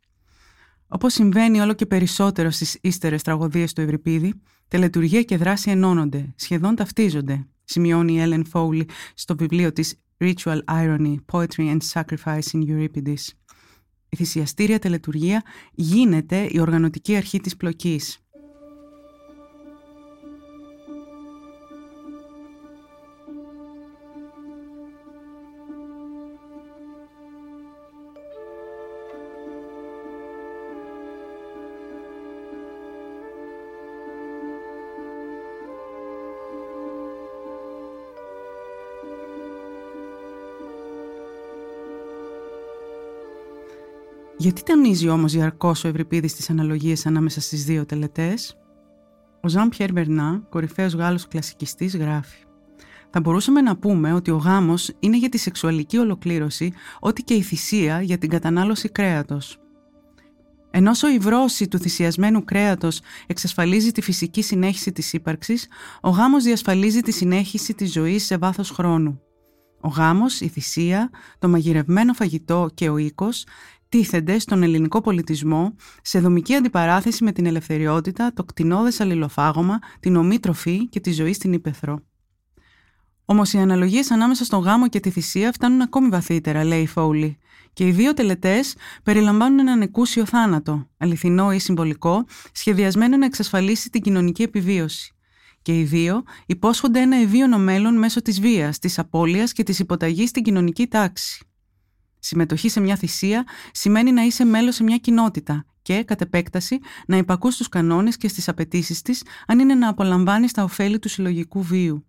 Όπως 0.87 1.13
συμβαίνει 1.13 1.59
όλο 1.59 1.73
και 1.73 1.85
περισσότερο 1.85 2.49
στις 2.49 2.77
ύστερες 2.81 3.21
τραγωδίες 3.21 3.73
του 3.73 3.81
Ευρυπίδη, 3.81 4.33
τελετουργία 4.67 5.23
και 5.23 5.37
δράση 5.37 5.71
ενώνονται, 5.71 6.33
σχεδόν 6.35 6.75
ταυτίζονται, 6.75 7.47
σημειώνει 7.63 8.13
η 8.13 8.23
Ellen 8.23 8.43
Foley 8.51 8.85
στο 9.13 9.35
βιβλίο 9.35 9.71
της 9.73 9.95
Ritual 10.17 10.59
Irony, 10.67 11.15
Poetry 11.31 11.77
and 11.77 11.79
Sacrifice 11.93 12.51
in 12.53 12.67
Euripides. 12.67 13.23
Η 14.09 14.15
θυσιαστήρια 14.15 14.79
τελετουργία 14.79 15.43
γίνεται 15.73 16.47
η 16.51 16.59
οργανωτική 16.59 17.15
αρχή 17.15 17.39
της 17.39 17.55
πλοκής. 17.55 18.24
Γιατί 44.45 44.63
τονίζει 44.63 45.09
όμως 45.09 45.31
διαρκώς 45.31 45.83
ο 45.83 45.87
Ευρυπίδης 45.87 46.35
τις 46.35 46.49
αναλογίες 46.49 47.05
ανάμεσα 47.05 47.41
στις 47.41 47.65
δύο 47.65 47.85
τελετές; 47.85 48.57
Ο 49.41 49.47
Ζαν 49.47 49.69
Πιέρ 49.69 49.91
Μπερνά, 49.91 50.47
κορυφαίος 50.49 50.93
Γάλλος 50.93 51.27
κλασικιστής, 51.27 51.97
γράφει 51.97 52.37
θα 53.09 53.21
μπορούσαμε 53.21 53.61
να 53.61 53.77
πούμε 53.77 54.13
ότι 54.13 54.31
ο 54.31 54.35
γάμος 54.35 54.91
είναι 54.99 55.17
για 55.17 55.29
τη 55.29 55.37
σεξουαλική 55.37 55.97
ολοκλήρωση 55.97 56.73
ό,τι 56.99 57.23
και 57.23 57.33
η 57.33 57.41
θυσία 57.41 58.01
για 58.01 58.17
την 58.17 58.29
κατανάλωση 58.29 58.89
κρέατος. 58.89 59.57
Ενώ 60.71 60.91
η 61.13 61.17
βρώση 61.17 61.67
του 61.67 61.79
θυσιασμένου 61.79 62.43
κρέατος 62.43 63.01
εξασφαλίζει 63.27 63.91
τη 63.91 64.01
φυσική 64.01 64.41
συνέχιση 64.41 64.91
της 64.91 65.13
ύπαρξης, 65.13 65.67
ο 66.01 66.09
γάμος 66.09 66.43
διασφαλίζει 66.43 67.01
τη 67.01 67.11
συνέχιση 67.11 67.73
της 67.73 67.91
ζωής 67.91 68.25
σε 68.25 68.37
βάθος 68.37 68.69
χρόνου. 68.69 69.19
Ο 69.85 69.87
γάμος, 69.87 70.41
η 70.41 70.47
θυσία, 70.47 71.09
το 71.39 71.47
μαγειρευμένο 71.47 72.13
φαγητό 72.13 72.69
και 72.73 72.89
ο 72.89 72.97
οίκος 72.97 73.45
τίθενται 73.95 74.39
στον 74.39 74.63
ελληνικό 74.63 75.01
πολιτισμό 75.01 75.75
σε 76.01 76.19
δομική 76.19 76.55
αντιπαράθεση 76.55 77.23
με 77.23 77.31
την 77.31 77.45
ελευθεριότητα, 77.45 78.33
το 78.33 78.43
κτηνόδες 78.43 78.99
αλληλοφάγωμα, 78.99 79.79
την 79.99 80.15
ομή 80.15 80.39
τροφή 80.39 80.87
και 80.89 80.99
τη 80.99 81.11
ζωή 81.11 81.33
στην 81.33 81.53
Ήπεθρο. 81.53 81.99
Όμως 83.25 83.53
οι 83.53 83.57
αναλογίες 83.57 84.11
ανάμεσα 84.11 84.45
στον 84.45 84.59
γάμο 84.59 84.87
και 84.87 84.99
τη 84.99 85.09
θυσία 85.09 85.51
φτάνουν 85.51 85.81
ακόμη 85.81 86.09
βαθύτερα, 86.09 86.63
λέει 86.63 86.81
η 86.81 86.87
Φόουλη. 86.87 87.37
Και 87.73 87.87
οι 87.87 87.91
δύο 87.91 88.13
τελετές 88.13 88.75
περιλαμβάνουν 89.03 89.59
έναν 89.59 89.81
εκούσιο 89.81 90.25
θάνατο, 90.25 90.89
αληθινό 90.97 91.51
ή 91.51 91.59
συμβολικό, 91.59 92.25
σχεδιασμένο 92.51 93.17
να 93.17 93.25
εξασφαλίσει 93.25 93.89
την 93.89 94.01
κοινωνική 94.01 94.43
επιβίωση. 94.43 95.13
Και 95.61 95.79
οι 95.79 95.83
δύο 95.83 96.23
υπόσχονται 96.45 96.99
ένα 96.99 97.17
ευίωνο 97.17 97.57
μέλλον 97.57 97.97
μέσω 97.97 98.21
της 98.21 98.39
βίας, 98.39 98.79
της 98.79 98.99
απώλειας 98.99 99.51
και 99.53 99.63
της 99.63 99.79
υποταγής 99.79 100.29
στην 100.29 100.43
κοινωνική 100.43 100.87
τάξη. 100.87 101.45
Συμμετοχή 102.25 102.69
σε 102.69 102.79
μια 102.79 102.95
θυσία 102.95 103.45
σημαίνει 103.71 104.11
να 104.11 104.21
είσαι 104.21 104.45
μέλος 104.45 104.75
σε 104.75 104.83
μια 104.83 104.97
κοινότητα 104.97 105.65
και, 105.81 106.03
κατ' 106.03 106.21
επέκταση, 106.21 106.79
να 107.07 107.17
υπακούς 107.17 107.53
στους 107.53 107.69
κανόνες 107.69 108.17
και 108.17 108.27
στις 108.27 108.47
απαιτήσεις 108.47 109.01
της, 109.01 109.23
αν 109.47 109.59
είναι 109.59 109.75
να 109.75 109.89
απολαμβάνεις 109.89 110.51
τα 110.51 110.63
ωφέλη 110.63 110.99
του 110.99 111.09
συλλογικού 111.09 111.61
βίου. 111.61 112.05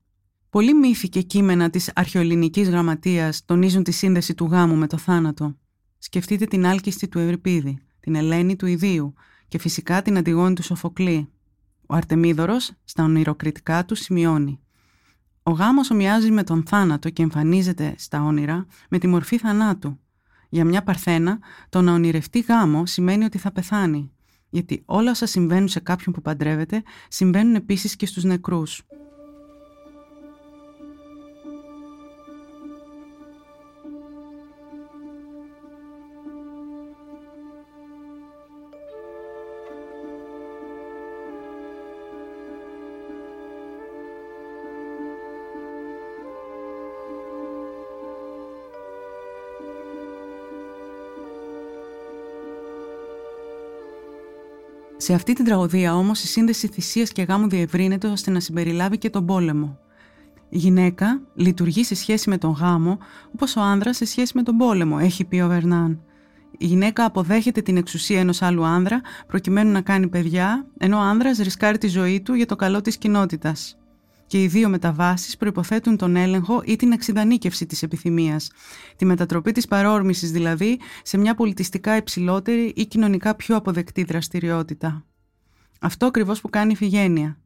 Πολλοί 0.51 0.75
μύθοι 0.75 1.09
και 1.09 1.23
κείμενα 1.23 1.71
της 1.71 1.91
αρχαιοελληνικής 1.95 2.69
γραμματείας 2.69 3.45
τονίζουν 3.45 3.83
τη 3.83 3.91
σύνδεση 3.91 4.35
του 4.35 4.45
γάμου 4.45 4.75
με 4.75 4.87
το 4.87 4.97
θάνατο. 4.97 5.57
Σκεφτείτε 5.99 6.45
την 6.45 6.67
άλκιστη 6.67 7.09
του 7.09 7.19
Ευρυπίδη, 7.19 7.79
την 8.01 8.15
Ελένη 8.15 8.57
του 8.57 8.67
Ιδίου 8.67 9.15
και 9.49 9.59
φυσικά 9.59 10.03
την 10.03 10.17
Αντιγόνη 10.19 10.55
του 10.55 10.63
Σοφοκλή. 10.63 11.29
Ο 11.87 11.95
Αρτεμίδωρος 11.95 12.73
στα 12.85 13.05
ονειροκριτικά 13.05 13.85
του 13.85 13.95
σημειώνει 13.95 14.61
«Ο 15.43 15.51
γάμος 15.51 15.91
ομοιάζει 15.91 16.31
με 16.31 16.43
τον 16.43 16.63
θάνατο 16.67 17.11
και 17.11 17.23
εμφανίζεται 17.23 17.95
στα 17.99 18.23
όνειρα 18.23 18.67
με 18.89 18.99
τη 18.99 19.07
μορφή 19.07 19.39
θανάτου. 19.39 19.99
Για 20.49 20.65
μια 20.65 20.83
παρθένα, 20.83 21.39
το 21.69 21.81
να 21.83 21.93
ονειρευτεί 21.93 22.41
γάμο 22.41 22.87
σημαίνει 22.87 23.25
ότι 23.25 23.39
θα 23.39 23.53
πεθάνει, 23.53 24.13
γιατί 24.51 24.83
όλα 24.87 25.11
όσα 25.11 25.27
συμβαίνουν 25.27 25.69
σε 25.69 25.81
κάποιον 25.81 26.15
που 26.15 26.23
παντρεύεται 26.23 26.83
συμβαίνουν 27.09 27.55
επίσης 27.55 27.97
και 27.97 28.07
στους 28.07 28.25
νεκρούς. 28.25 28.83
Σε 55.07 55.15
αυτή 55.15 55.33
την 55.33 55.45
τραγωδία 55.45 55.97
όμως 55.97 56.23
η 56.23 56.27
σύνδεση 56.27 56.67
θυσίας 56.67 57.13
και 57.13 57.23
γάμου 57.23 57.49
διευρύνεται 57.49 58.07
ώστε 58.07 58.31
να 58.31 58.41
συμπεριλάβει 58.41 58.99
και 58.99 59.11
τον 59.11 59.27
πόλεμο. 59.27 59.79
Η 60.49 60.59
γυναίκα 60.59 61.21
λειτουργεί 61.35 61.85
σε 61.85 61.95
σχέση 61.95 62.29
με 62.29 62.39
τον 62.39 62.51
γάμο 62.51 62.99
όπως 63.35 63.57
ο 63.57 63.61
άνδρας 63.61 63.97
σε 63.97 64.05
σχέση 64.05 64.33
με 64.35 64.43
τον 64.43 64.57
πόλεμο, 64.57 64.99
έχει 65.01 65.25
πει 65.25 65.41
ο 65.41 65.49
Βερνάν. 65.49 66.01
Η 66.59 66.67
γυναίκα 66.67 67.05
αποδέχεται 67.05 67.63
την 67.63 67.77
εξουσία 67.77 68.21
ενός 68.21 68.43
άλλου 68.43 68.65
άνδρα 68.65 69.01
προκειμένου 69.27 69.71
να 69.71 69.81
κάνει 69.81 70.09
παιδιά, 70.09 70.67
ενώ 70.79 70.97
ο 70.97 71.01
άνδρας 71.01 71.39
ρισκάρει 71.39 71.79
τη 71.79 71.89
ζωή 71.89 72.21
του 72.21 72.35
για 72.35 72.47
το 72.47 72.57
καλό 72.57 72.81
της 72.81 72.97
κοινότητας 72.97 73.77
και 74.27 74.43
οι 74.43 74.47
δύο 74.47 74.69
μεταβάσεις 74.69 75.37
προϋποθέτουν 75.37 75.97
τον 75.97 76.17
έλεγχο 76.17 76.63
ή 76.65 76.77
την 76.77 76.93
εξειδανίκευση 76.93 77.67
της 77.67 77.83
επιθυμίας, 77.83 78.51
τη 78.97 79.05
μετατροπή 79.05 79.53
της 79.53 79.67
παρόρμησης 79.67 80.31
δηλαδή 80.31 80.81
σε 81.03 81.19
μια 81.19 81.35
πολιτιστικά 81.35 81.97
υψηλότερη 81.97 82.73
ή 82.77 82.87
κοινωνικά 82.87 83.35
πιο 83.35 83.57
αποδεκτή 83.57 84.05
δραστηριότητα. 84.05 85.05
Αυτό 85.81 86.07
ακριβώς 86.07 86.41
που 86.41 86.51
κάνει 86.51 86.73
η 86.73 86.77
Φιγένεια. 86.77 87.39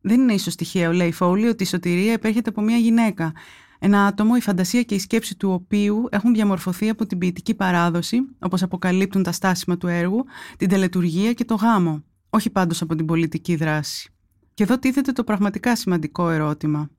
Δεν 0.00 0.20
είναι 0.20 0.32
ίσως 0.32 0.54
τυχαίο, 0.54 0.92
λέει 0.92 1.12
Φόουλη, 1.12 1.48
ότι 1.48 1.62
η 1.62 1.66
σωτηρία 1.66 2.12
επέρχεται 2.12 2.50
από 2.50 2.60
μια 2.60 2.76
γυναίκα, 2.76 3.32
ένα 3.78 4.06
άτομο, 4.06 4.32
η 4.36 4.40
φαντασία 4.40 4.82
και 4.82 4.94
η 4.94 4.98
σκέψη 4.98 5.36
του 5.36 5.50
οποίου 5.52 6.06
έχουν 6.10 6.34
διαμορφωθεί 6.34 6.88
από 6.88 7.06
την 7.06 7.18
ποιητική 7.18 7.54
παράδοση, 7.54 8.18
όπως 8.38 8.62
αποκαλύπτουν 8.62 9.22
τα 9.22 9.32
στάσιμα 9.32 9.76
του 9.76 9.86
έργου, 9.86 10.24
την 10.56 10.68
τελετουργία 10.68 11.32
και 11.32 11.44
το 11.44 11.54
γάμο, 11.54 12.04
όχι 12.30 12.50
πάντως 12.50 12.82
από 12.82 12.94
την 12.94 13.06
πολιτική 13.06 13.56
δράση. 13.56 14.15
Και 14.56 14.62
εδώ 14.62 14.78
τίθεται 14.78 15.12
το 15.12 15.24
πραγματικά 15.24 15.76
σημαντικό 15.76 16.30
ερώτημα. 16.30 16.90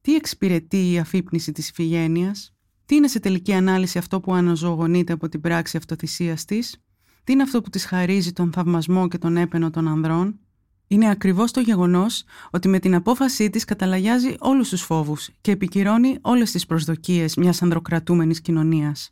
Τι 0.00 0.14
εξυπηρετεί 0.14 0.92
η 0.92 0.98
αφύπνιση 0.98 1.52
της 1.52 1.68
Ιφηγένειας; 1.68 2.54
Τι 2.86 2.94
είναι 2.94 3.08
σε 3.08 3.20
τελική 3.20 3.52
ανάλυση 3.52 3.98
αυτό 3.98 4.20
που 4.20 4.34
αναζωογονείται 4.34 5.12
από 5.12 5.28
την 5.28 5.40
πράξη 5.40 5.76
αυτοθυσίας 5.76 6.44
της; 6.44 6.82
Τι 7.24 7.32
είναι 7.32 7.42
αυτό 7.42 7.60
που 7.60 7.70
της 7.70 7.84
χαρίζει 7.84 8.32
τον 8.32 8.52
θαυμασμό 8.52 9.08
και 9.08 9.18
τον 9.18 9.36
έπαινο 9.36 9.70
των 9.70 9.88
ανδρών; 9.88 10.38
Είναι 10.86 11.10
ακριβώς 11.10 11.52
το 11.52 11.60
γεγονός 11.60 12.24
ότι 12.50 12.68
με 12.68 12.78
την 12.78 12.94
απόφασή 12.94 13.50
της 13.50 13.64
καταλαγιάζει 13.64 14.34
όλους 14.38 14.68
τους 14.68 14.82
φόβους 14.82 15.30
και 15.40 15.50
επικυρώνει 15.50 16.18
όλες 16.20 16.50
τις 16.50 16.66
προσδοκίες 16.66 17.36
μιας 17.36 17.62
ανδροκρατούμενης 17.62 18.40
κοινωνίας. 18.40 19.10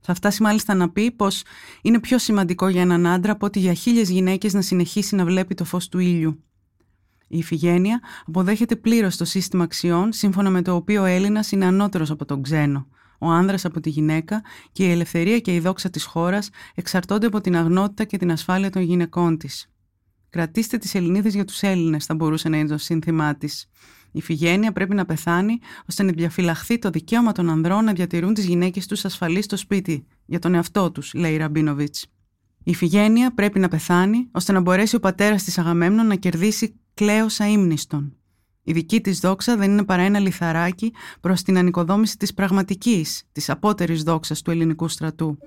Θα 0.00 0.14
φτάσει 0.14 0.42
μάλιστα 0.42 0.74
να 0.74 0.90
πει 0.90 1.10
πως 1.10 1.42
είναι 1.82 2.00
πιο 2.00 2.18
σημαντικό 2.18 2.68
για 2.68 2.82
έναν 2.82 3.06
άντρα 3.06 3.32
από 3.32 3.46
ότι 3.46 3.58
για 3.58 3.74
χίλιες 3.74 4.10
γυναίκες 4.10 4.52
να 4.52 4.62
συνεχίσει 4.62 5.14
να 5.14 5.24
βλέπει 5.24 5.54
το 5.54 5.64
φως 5.64 5.88
του 5.88 5.98
ήλιου. 5.98 6.44
Η 7.32 7.38
Ιφηγένεια 7.38 8.00
αποδέχεται 8.26 8.76
πλήρως 8.76 9.16
το 9.16 9.24
σύστημα 9.24 9.64
αξιών 9.64 10.12
σύμφωνα 10.12 10.50
με 10.50 10.62
το 10.62 10.74
οποίο 10.74 11.02
ο 11.02 11.04
Έλληνας 11.04 11.52
είναι 11.52 11.64
ανώτερος 11.64 12.10
από 12.10 12.24
τον 12.24 12.42
ξένο, 12.42 12.86
ο 13.18 13.28
άνδρας 13.28 13.64
από 13.64 13.80
τη 13.80 13.90
γυναίκα 13.90 14.42
και 14.72 14.84
η 14.86 14.90
ελευθερία 14.90 15.38
και 15.38 15.54
η 15.54 15.60
δόξα 15.60 15.90
της 15.90 16.04
χώρας 16.04 16.50
εξαρτώνται 16.74 17.26
από 17.26 17.40
την 17.40 17.56
αγνότητα 17.56 18.04
και 18.04 18.16
την 18.16 18.32
ασφάλεια 18.32 18.70
των 18.70 18.82
γυναικών 18.82 19.38
της. 19.38 19.70
Κρατήστε 20.30 20.78
τις 20.78 20.94
Ελληνίδες 20.94 21.34
για 21.34 21.44
τους 21.44 21.62
Έλληνες, 21.62 22.04
θα 22.04 22.14
μπορούσε 22.14 22.48
να 22.48 22.58
είναι 22.58 22.68
το 22.68 22.78
σύνθημά 22.78 23.36
της. 23.36 23.68
Η 24.12 24.18
Ιφηγένεια 24.18 24.72
πρέπει 24.72 24.94
να 24.94 25.04
πεθάνει 25.04 25.58
ώστε 25.88 26.02
να 26.02 26.12
διαφυλαχθεί 26.12 26.78
το 26.78 26.90
δικαίωμα 26.90 27.32
των 27.32 27.50
ανδρών 27.50 27.84
να 27.84 27.92
διατηρούν 27.92 28.34
τις 28.34 28.44
γυναίκες 28.44 28.86
τους 28.86 29.04
ασφαλείς 29.04 29.44
στο 29.44 29.56
σπίτι, 29.56 30.06
για 30.26 30.38
τον 30.38 30.54
εαυτό 30.54 30.90
τους, 30.90 31.14
λέει 31.14 31.34
η 31.34 31.36
Ραμπίνοβιτς. 31.36 32.06
Η 32.64 32.70
Ιφηγένεια 32.70 33.34
πρέπει 33.34 33.58
να 33.58 33.68
πεθάνει 33.68 34.28
ώστε 34.32 34.52
να 34.52 34.60
μπορέσει 34.60 34.96
ο 34.96 35.00
πατέρας 35.00 35.44
της 35.44 35.58
Αγαμέμνων 35.58 36.06
να 36.06 36.14
κερδίσει 36.14 36.80
κλαίωσα 37.00 37.48
ύμνηστον. 37.48 38.16
Η 38.62 38.72
δική 38.72 39.00
της 39.00 39.20
δόξα 39.20 39.56
δεν 39.56 39.70
είναι 39.70 39.84
παρά 39.84 40.02
ένα 40.02 40.18
λιθαράκι 40.18 40.92
προς 41.20 41.42
την 41.42 41.58
ανοικοδόμηση 41.58 42.16
της 42.16 42.34
πραγματικής, 42.34 43.22
της 43.32 43.50
απότερης 43.50 44.02
δόξας 44.02 44.42
του 44.42 44.50
ελληνικού 44.50 44.88
στρατού. 44.88 45.38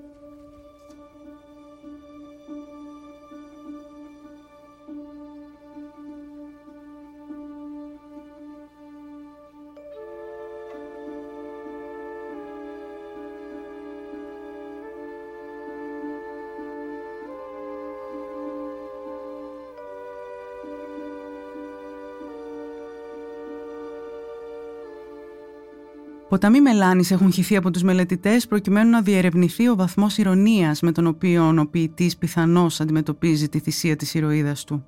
Ποταμοί 26.34 26.62
μελάνης 26.62 27.12
έχουν 27.12 27.32
χυθεί 27.32 27.56
από 27.56 27.72
τους 27.72 27.84
μελετητές 27.84 28.48
προκειμένου 28.48 28.90
να 28.90 29.02
διερευνηθεί 29.02 29.70
ο 29.70 29.76
βαθμός 29.76 30.18
ηρωνίας 30.18 30.82
με 30.82 30.92
τον 30.92 31.08
οποίο 31.08 31.56
ο 31.60 31.68
ποιητής 31.68 32.18
πιθανώς 32.18 32.82
αντιμετωπίζει 32.82 33.50
τη 33.50 33.60
θυσία 33.60 33.96
της 33.96 34.14
ηρωίδας 34.14 34.64
του. 34.64 34.86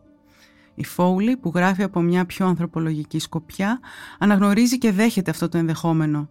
Η 0.76 0.86
Φόουλη, 0.86 1.38
που 1.38 1.52
γράφει 1.56 1.84
από 1.84 2.02
μια 2.02 2.26
πιο 2.26 2.46
ανθρωπολογική 2.46 3.20
σκοπιά, 3.20 3.80
αναγνωρίζει 4.20 4.78
και 4.78 4.92
δέχεται 4.92 5.32
αυτό 5.32 5.50
το 5.50 5.58
ενδεχόμενο. 5.58 6.30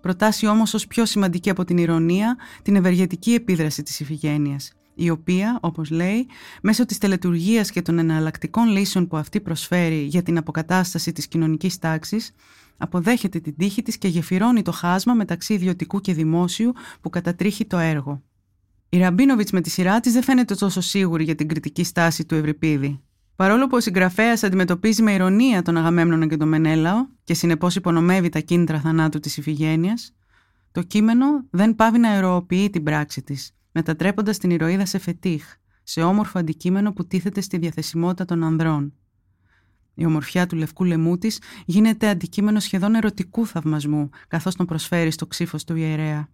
Προτάσει 0.00 0.46
όμως 0.46 0.74
ως 0.74 0.86
πιο 0.86 1.04
σημαντική 1.04 1.50
από 1.50 1.64
την 1.64 1.78
ηρωνία 1.78 2.36
την 2.62 2.76
ευεργετική 2.76 3.34
επίδραση 3.34 3.82
της 3.82 4.00
Ιφηγένειας, 4.00 4.72
η 4.94 5.10
οποία, 5.10 5.58
όπως 5.60 5.90
λέει, 5.90 6.26
μέσω 6.62 6.86
της 6.86 6.98
τελετουργίας 6.98 7.70
και 7.70 7.82
των 7.82 7.98
εναλλακτικών 7.98 8.68
λύσεων 8.68 9.06
που 9.06 9.16
αυτή 9.16 9.40
προσφέρει 9.40 10.02
για 10.02 10.22
την 10.22 10.38
αποκατάσταση 10.38 11.12
της 11.12 11.26
κοινωνικής 11.26 11.78
τάξης, 11.78 12.34
αποδέχεται 12.76 13.40
την 13.40 13.56
τύχη 13.56 13.82
της 13.82 13.98
και 13.98 14.08
γεφυρώνει 14.08 14.62
το 14.62 14.72
χάσμα 14.72 15.14
μεταξύ 15.14 15.54
ιδιωτικού 15.54 16.00
και 16.00 16.14
δημόσιου 16.14 16.72
που 17.00 17.10
κατατρίχει 17.10 17.66
το 17.66 17.78
έργο. 17.78 18.22
Η 18.88 18.98
Ραμπίνοβιτς 18.98 19.50
με 19.50 19.60
τη 19.60 19.70
σειρά 19.70 20.00
της 20.00 20.12
δεν 20.12 20.22
φαίνεται 20.22 20.54
τόσο 20.54 20.80
σίγουρη 20.80 21.24
για 21.24 21.34
την 21.34 21.48
κριτική 21.48 21.84
στάση 21.84 22.24
του 22.24 22.34
Ευρυπίδη. 22.34 23.00
Παρόλο 23.36 23.66
που 23.66 23.76
ο 23.76 23.80
συγγραφέας 23.80 24.42
αντιμετωπίζει 24.42 25.02
με 25.02 25.12
ηρωνία 25.12 25.62
τον 25.62 25.76
Αγαμέμνονα 25.76 26.26
και 26.26 26.36
τον 26.36 26.48
Μενέλαο 26.48 27.06
και 27.24 27.34
συνεπώς 27.34 27.76
υπονομεύει 27.76 28.28
τα 28.28 28.38
κίνητρα 28.40 28.80
θανάτου 28.80 29.20
της 29.20 29.36
Ιφηγένειας, 29.36 30.14
το 30.72 30.82
κείμενο 30.82 31.26
δεν 31.50 31.74
πάβει 31.74 31.98
να 31.98 32.08
αεροποιεί 32.08 32.70
την 32.70 32.82
πράξη 32.82 33.22
της, 33.22 33.50
μετατρέποντας 33.72 34.38
την 34.38 34.50
ηρωίδα 34.50 34.86
σε 34.86 34.98
φετίχ, 34.98 35.44
σε 35.82 36.02
όμορφο 36.02 36.38
αντικείμενο 36.38 36.92
που 36.92 37.06
τίθεται 37.06 37.40
στη 37.40 37.58
διαθεσιμότητα 37.58 38.24
των 38.24 38.44
ανδρών. 38.44 38.92
Η 39.94 40.04
ομορφιά 40.04 40.46
του 40.46 40.56
λευκού 40.56 40.84
λαιμού 40.84 41.18
της 41.18 41.40
γίνεται 41.64 42.08
αντικείμενο 42.08 42.60
σχεδόν 42.60 42.94
ερωτικού 42.94 43.46
θαυμασμού, 43.46 44.10
καθώς 44.28 44.54
τον 44.54 44.66
προσφέρει 44.66 45.10
στο 45.10 45.26
ξύφος 45.26 45.64
του 45.64 45.76
ιερέα. 45.76 46.28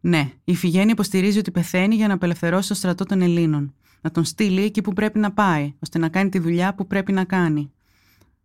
Ναι, 0.00 0.32
η 0.44 0.54
Φιγένη 0.54 0.90
υποστηρίζει 0.90 1.38
ότι 1.38 1.50
πεθαίνει 1.50 1.94
για 1.94 2.08
να 2.08 2.14
απελευθερώσει 2.14 2.68
τον 2.68 2.76
στρατό 2.76 3.04
των 3.04 3.22
Ελλήνων, 3.22 3.74
να 4.00 4.10
τον 4.10 4.24
στείλει 4.24 4.62
εκεί 4.62 4.82
που 4.82 4.92
πρέπει 4.92 5.18
να 5.18 5.32
πάει, 5.32 5.74
ώστε 5.82 5.98
να 5.98 6.08
κάνει 6.08 6.28
τη 6.28 6.38
δουλειά 6.38 6.74
που 6.74 6.86
πρέπει 6.86 7.12
να 7.12 7.24
κάνει. 7.24 7.72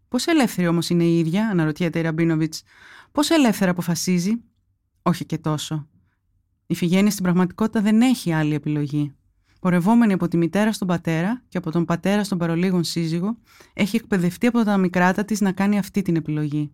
Πώς 0.07 0.27
ελεύθερη 0.27 0.67
όμως 0.67 0.89
είναι 0.89 1.03
η 1.03 1.19
ίδια, 1.19 1.48
αναρωτιέται 1.48 2.00
η 2.00 2.01
Ραμπίνοβιτς. 2.01 2.63
Πώς 3.12 3.29
ελεύθερα 3.29 3.72
αποφασίζει, 3.72 4.33
Όχι 5.01 5.25
και 5.25 5.38
τόσο. 5.38 5.88
Η 6.67 6.75
Φιγένη 6.75 7.12
στην 7.12 7.24
πραγματικότητα 7.24 7.81
δεν 7.81 8.01
έχει 8.01 8.33
άλλη 8.33 8.53
επιλογή. 8.53 9.13
Πορευόμενη 9.63 10.13
από 10.13 10.27
τη 10.27 10.38
μητέρα 10.38 10.74
στον 10.74 10.88
πατέρα 10.88 11.41
και 11.48 11.58
από 11.58 11.72
τον 11.72 11.86
πατέρα 11.86 12.24
στον 12.24 12.38
παρολίγων 12.38 12.84
σύζυγο, 12.84 13.38
έχει 13.74 13.96
εκπαιδευτεί 13.96 14.48
από 14.48 14.63
τα 14.63 14.77
μικράτα 14.77 15.25
της 15.25 15.41
να 15.41 15.51
κάνει 15.51 15.77
αυτή 15.77 16.01
την 16.01 16.15
επιλογή. 16.15 16.72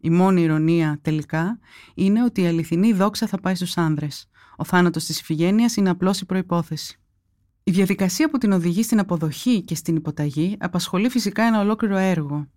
Η 0.00 0.10
μόνη 0.10 0.42
ηρωνία 0.42 0.98
τελικά 1.02 1.58
είναι 1.94 2.24
ότι 2.24 2.42
η 2.42 2.46
αληθινή 2.46 2.92
δόξα 2.92 3.26
θα 3.26 3.40
πάει 3.40 3.54
στους 3.54 3.76
άνδρες. 3.76 4.28
Ο 4.56 4.64
θάνατος 4.64 5.04
της 5.04 5.20
Ιφηγένειας 5.20 5.76
είναι 5.76 5.90
απλώς 5.90 6.20
η 6.20 6.26
προϋπόθεση. 6.26 7.00
Η 7.64 7.70
διαδικασία 7.70 8.30
που 8.30 8.38
την 8.38 8.52
οδηγεί 8.52 8.82
στην 8.82 8.98
αποδοχή 8.98 9.62
και 9.62 9.74
στην 9.74 9.96
υποταγή 9.96 10.56
απασχολεί 10.60 11.08
φυσικά 11.08 11.42
ένα 11.42 11.60
ολόκληρο 11.60 11.96
έργο. 11.96 12.48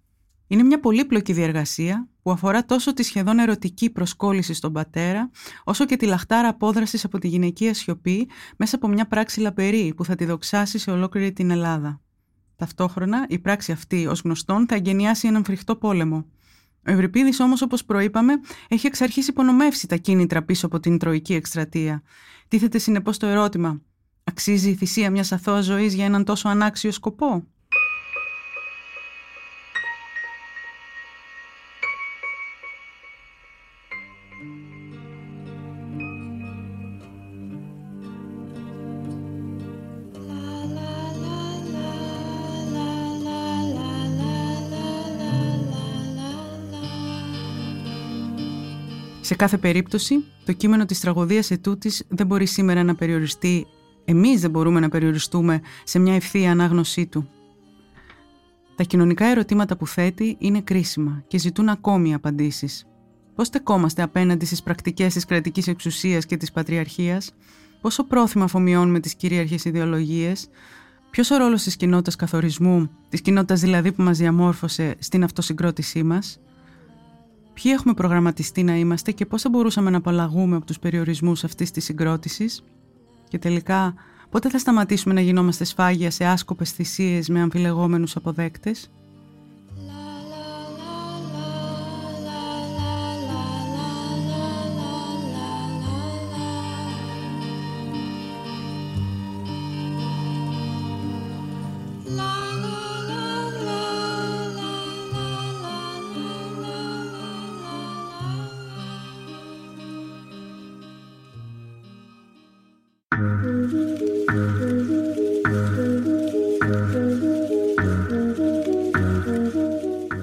Είναι 0.48 0.64
μια 0.64 0.80
πολύπλοκη 0.80 1.34
διεργασία 1.34 2.08
που 2.28 2.34
αφορά 2.34 2.66
τόσο 2.66 2.94
τη 2.94 3.04
σχεδόν 3.04 3.40
ερωτική 3.40 3.90
προσκόλληση 3.90 4.54
στον 4.54 4.74
πατέρα, 4.74 5.30
όσο 5.64 5.86
και 5.86 5.96
τη 5.96 6.06
λαχτάρα 6.06 6.48
απόδρασης 6.48 7.04
από 7.04 7.20
τη 7.20 7.28
γυναικεία 7.28 7.74
σιωπή 7.74 8.30
μέσα 8.58 8.76
από 8.76 8.88
μια 8.88 9.08
πράξη 9.08 9.40
λαπερή 9.40 9.94
που 9.96 10.06
θα 10.06 10.16
τη 10.16 10.26
δοξάσει 10.26 10.78
σε 10.78 10.92
ολόκληρη 10.92 11.34
την 11.34 11.52
Ελλάδα. 11.52 12.02
Ταυτόχρονα, 12.56 13.26
η 13.30 13.40
πράξη 13.40 13.72
αυτή, 13.72 14.08
ως 14.08 14.22
γνωστόν, 14.24 14.68
θα 14.68 14.76
εγκαινιάσει 14.76 15.28
έναν 15.28 15.44
φρικτό 15.44 15.76
πόλεμο, 15.76 16.26
ο 16.88 16.92
Ευρυπίδης 16.92 17.40
όμως, 17.40 17.62
όπως 17.62 17.86
προείπαμε, 17.86 18.34
έχει 18.68 18.88
εξ 18.88 19.02
αρχής 19.02 19.28
υπονομεύσει 19.28 19.88
τα 19.88 19.96
κίνητρα 19.96 20.44
πίσω 20.44 20.66
από 20.66 20.80
την 20.80 20.98
Τροϊκή 20.98 21.34
εκστρατεία. 21.34 22.02
Τίθεται 22.48 22.78
συνεπώς 22.78 23.18
το 23.18 23.26
ερώτημα: 23.26 23.82
Αξίζει 24.24 24.70
η 24.70 24.76
θυσία 24.76 25.12
μιας 25.12 25.32
αθώας 25.32 25.66
ζωής 25.66 25.94
για 25.94 26.06
έναν 26.06 26.24
τόσο 26.24 26.50
ανάξιο 26.50 26.92
σκοπό; 26.92 27.44
Σε 49.28 49.36
κάθε 49.36 49.58
περίπτωση, 49.58 50.24
το 50.46 50.54
κείμενο 50.54 50.86
της 50.86 51.00
τραγωδίας 51.00 51.52
ετούτης 51.52 52.04
δεν 52.08 52.28
μπορεί 52.28 52.46
σήμερα 52.46 52.84
να 52.84 52.96
περιοριστεί, 52.96 53.68
εμείς 54.06 54.42
δεν 54.42 54.50
μπορούμε 54.50 54.80
να 54.80 54.90
περιοριστούμε 54.90 55.62
σε 55.84 56.00
μια 56.00 56.16
ευθεία 56.16 56.52
ανάγνωσή 56.52 57.06
του. 57.06 57.30
Τα 58.76 58.84
κοινωνικά 58.84 59.26
ερωτήματα 59.26 59.78
που 59.78 59.88
θέτει 59.88 60.36
είναι 60.40 60.62
κρίσιμα 60.62 61.24
και 61.28 61.38
ζητούν 61.38 61.70
ακόμη 61.70 62.13
απαντήσεις. 62.13 62.86
Πώς 63.36 63.48
στεκόμαστε 63.48 64.02
απέναντι 64.02 64.46
στις 64.46 64.63
πρακτικές 64.63 65.13
της 65.13 65.26
κρατικής 65.26 65.68
εξουσίας 65.68 66.26
και 66.26 66.38
της 66.38 66.52
πατριαρχίας, 66.52 67.32
πόσο 67.82 68.04
πρόθυμα 68.04 68.44
αφομοιώνουμε 68.44 69.00
τις 69.00 69.16
κυρίαρχες 69.16 69.66
ιδεολογίες, 69.66 70.48
ποιος 71.10 71.32
ο 71.32 71.38
ρόλος 71.38 71.63
της 71.63 71.76
κοινότητας 71.76 72.16
καθορισμού, 72.16 72.90
της 73.10 73.22
κοινότητας 73.22 73.60
δηλαδή 73.60 73.92
που 73.92 74.02
μας 74.02 74.18
διαμόρφωσε 74.18 74.96
στην 75.00 75.24
αυτοσυγκρότησή 75.24 76.04
μας, 76.04 76.40
ποιοι 77.62 77.72
έχουμε 77.76 77.93
προγραμματιστεί 77.93 78.63
να 78.63 78.76
είμαστε 78.76 79.12
και 79.12 79.26
πώς 79.26 79.41
θα 79.41 79.50
μπορούσαμε 79.50 79.89
να 79.89 79.98
απαλλαγούμε 79.98 80.56
από 80.56 80.65
τους 80.65 80.80
περιορισμούς 80.80 81.43
αυτής 81.43 81.72
της 81.72 81.84
συγκρότησης; 81.84 82.63
Και 83.28 83.39
τελικά 83.39 83.93
πότε 84.30 84.50
θα 84.50 84.58
σταματήσουμε 84.58 85.13
να 85.13 85.22
γινόμαστε 85.22 85.63
σφάγια 85.63 86.12
σε 86.12 86.26
άσκοπες 86.26 86.72
θυσίες 86.72 87.30
με 87.30 87.41
αμφιλεγόμενους 87.41 88.15
αποδέκτες; 88.15 88.91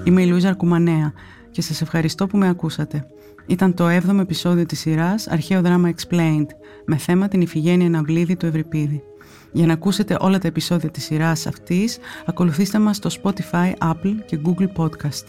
Είμαι 0.05 0.21
η 0.21 0.25
Λουίζα 0.25 0.47
Αρκουμανέα 0.47 1.13
και 1.51 1.61
σας 1.61 1.81
ευχαριστώ 1.81 2.27
που 2.27 2.37
με 2.37 2.47
ακούσατε. 2.47 3.07
Ήταν 3.45 3.73
το 3.73 3.87
7ο 3.87 4.19
επεισόδιο 4.19 4.65
της 4.65 4.79
σειράς 4.79 5.27
Αρχαίο 5.27 5.61
Δράμα 5.61 5.93
Explained 5.95 6.45
με 6.85 6.97
θέμα 6.97 7.27
την 7.27 7.41
Ιφιγένεια 7.41 7.89
εν 7.89 8.00
Αυλίδι 8.00 8.35
του 8.35 8.45
Ευριπίδη. 8.45 9.03
Για 9.51 9.65
να 9.65 9.73
ακούσετε 9.73 10.17
όλα 10.19 10.37
τα 10.39 10.47
επεισόδια 10.47 10.89
της 10.89 11.03
σειράς 11.03 11.47
αυτής, 11.47 11.97
ακολουθήστε 12.25 12.79
μας 12.79 12.95
στο 12.95 13.09
Spotify, 13.21 13.73
Apple 13.77 14.15
και 14.25 14.39
Google 14.45 14.67
Podcast. 14.75 15.25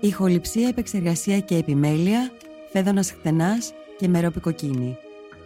Ηχοληψία, 0.00 0.68
επεξεργασία 0.68 1.40
και 1.40 1.56
επιμέλεια, 1.56 2.30
Φαίδωνας 2.72 3.10
Κτενάς 3.10 3.72
και 3.98 4.08
Μερόπη 4.08 4.46
Κοκκίνη. 4.46 4.96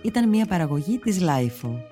Ήταν 0.02 0.28
μια 0.28 0.46
παραγωγή 0.46 0.98
της 0.98 1.20
LiFO. 1.20 1.91